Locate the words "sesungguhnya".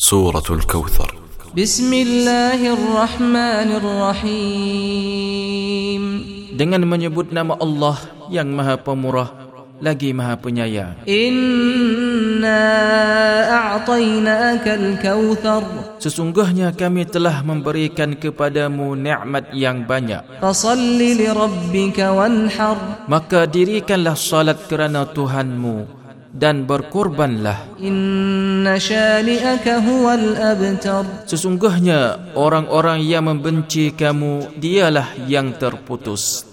15.96-16.76, 31.27-31.99